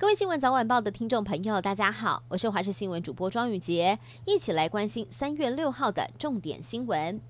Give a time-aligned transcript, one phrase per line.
[0.00, 7.20] 各位新闻早晚报的听众朋友，大家好，我是华视新闻主播庄雨洁，一起来关心三月六号的重点新闻。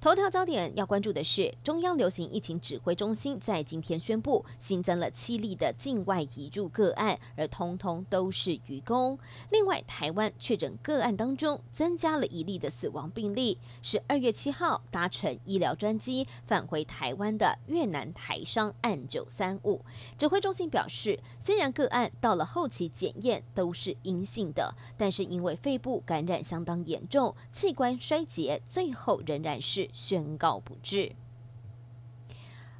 [0.00, 9.18] 头条焦点要关注的是，中央流行疫情指挥中心在今天宣布新增了七例的境外移入个案，而通通都是渔工。
[9.50, 19.84] 另外，台湾确诊个案当中增加了一例的死亡病例，是二月七号搭乘医疗专机返回台湾的越南台商案九三五。
[20.16, 29.87] 指挥中心表示，虽然个案到了后期检验都是阴性的，但是因为肺部感染相当严重，器官衰竭，最后仍然是。
[29.92, 31.12] 宣告不治。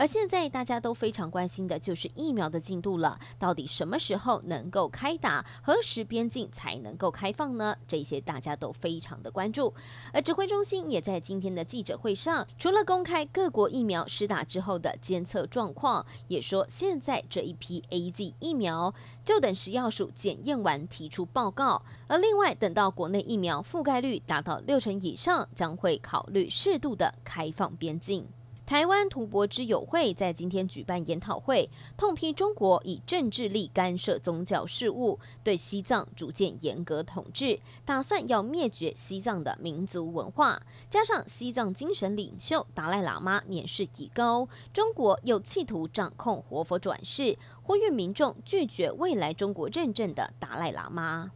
[0.00, 5.44] 而现在大家都非常关心的就是疫苗的进度了，到底什么时候能够开打？
[5.62, 7.76] 何时边境才能够开放呢？
[7.86, 9.74] 这些大家都非常的关注。
[10.10, 21.82] 而指挥中心也在今天的记者会上，除了公开各国疫苗施打之后的监测状况，也说现在这一批 AZ 疫苗就等食药署检验完提出报告。
[22.06, 28.26] 而另外，等到国内疫苗覆盖率达到六成以上，将会考虑适度的开放边境。
[28.70, 40.62] 台湾图博之友会在今天举办研讨会，痛批中国以政治力干涉宗教事务，对西藏逐渐严格统治，打算要灭绝西藏的民族文化。
[40.88, 51.32] 加上西藏精神领袖达赖喇嘛年事已高，中国又企图掌控活佛转世，呼吁民众拒绝未来中国认证的达赖喇嘛。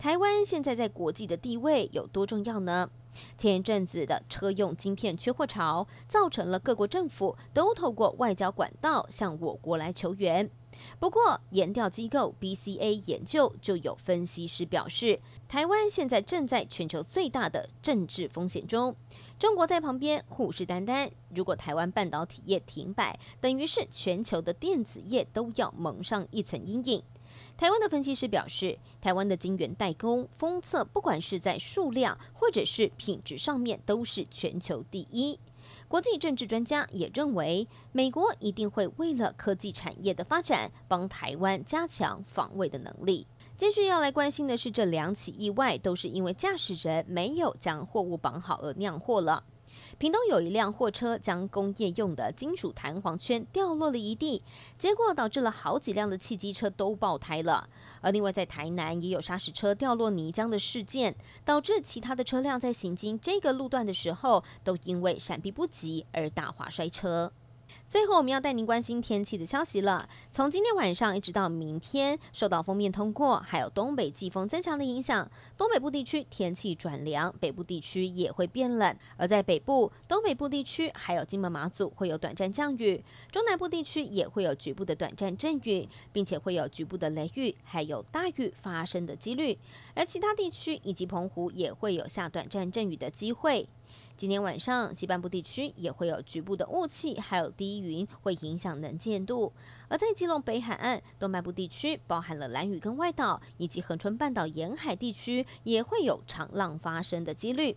[0.00, 2.88] 台湾现在在国际的地位有多重要呢？
[3.36, 10.50] 前一阵子的车用晶片缺货潮，造成了各国政府都透过外交管道向我国来求援。
[10.98, 18.96] 不过，研调机构 BCA 研究就有分析师表示，台湾现在正在全球最大的政治风险中，
[19.38, 21.10] 中国在旁边虎视眈眈。
[21.34, 27.02] 如果台湾半导体业停摆，等于是全球的电子业都要蒙上一层阴影。
[27.56, 35.38] 台湾的分析师表示，台湾的晶圆代工封测，不管是在数量或者是品质上面，都是全球第一。
[35.88, 43.26] 国际政治专家也认为，美国一定会为了科技产业的发展，帮台湾加强防卫的能力。
[43.56, 49.42] 继续要来关心的是，这两起意外都是因为驾驶人没有将货物绑好而酿祸了。
[49.98, 54.42] 屏东有一辆货车将工业用的金属弹簧圈掉落了一地，
[54.78, 57.68] 结果导致了好几辆的汽机车都爆胎了。
[58.00, 61.14] 而另外在台南也有砂石车掉落泥浆的事件，
[61.44, 67.32] 导致其他的车辆在行经这个路段的时候，都因为闪避不及而打滑摔车。
[67.90, 70.08] 最后，我们要带您关心天气的消息了。
[70.30, 78.96] 从今天晚上一直到明天，受到锋面通过，还有东北季风增强的影响，东北部地区天气转凉，北部地区也会变冷。
[79.16, 89.58] 而在北部、东北部地区，还有金门、马祖会有短暂降雨，中南部地区也会有局部的短暂阵雨，并且会有局部的雷雨，还有大雨发生的几率。
[89.96, 93.68] 而其他地区以及澎湖也会有下短暂阵雨的机会。
[94.16, 99.52] 今天晚上，西半部地区也会有局部的雾气，还有低云，会影响能见度。
[99.88, 107.76] 而在基隆北海岸、东半部地区，包含了蓝屿跟外岛，以及恒春半岛沿海地区，也会有长浪发生的几率。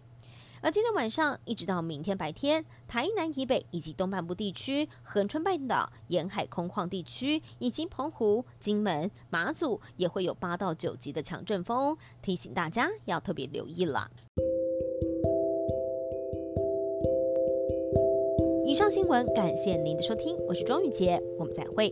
[0.62, 14.09] 而今天晚上一直到明天白天，台南以北以及东半部地区、恒春半岛沿海空旷地区，以及澎湖、金门、马祖，也会有八到九级的强阵风，提醒大家要特别留意了。
[18.84, 21.90] 上新闻，感谢您的收听，我是庄雨洁，我们再会。